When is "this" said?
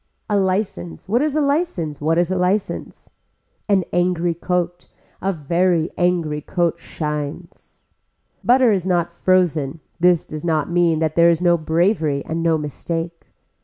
9.99-10.25